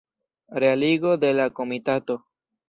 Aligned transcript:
Realigo 0.63 1.11
de 1.25 1.29
la 1.41 1.47
komitato. 1.61 2.19